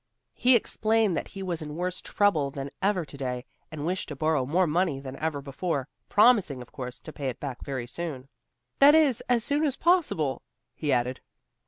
He 0.33 0.55
explained 0.55 1.15
that 1.15 1.27
he 1.27 1.43
was 1.43 1.61
in 1.61 1.75
worse 1.75 2.01
trouble 2.01 2.49
than 2.49 2.71
ever 2.81 3.05
to 3.05 3.17
day, 3.17 3.45
and 3.71 3.85
wished 3.85 4.07
to 4.09 4.15
borrow 4.15 4.47
more 4.47 4.65
money 4.65 4.99
than 4.99 5.15
ever 5.17 5.43
before; 5.43 5.87
promising, 6.09 6.59
of 6.59 6.71
course, 6.71 6.99
to 7.01 7.13
pay 7.13 7.29
it 7.29 7.39
back 7.39 7.63
very 7.63 7.85
soon; 7.85 8.27
"that 8.79 8.95
is, 8.95 9.21
as 9.29 9.43
soon 9.43 9.63
as 9.63 9.75
possible," 9.75 10.41
he 10.73 10.91
added. 10.91 11.21